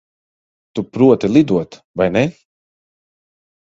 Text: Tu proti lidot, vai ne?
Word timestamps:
Tu 0.77 0.83
proti 0.95 1.29
lidot, 1.35 1.71
vai 2.03 2.09
ne? 2.17 2.25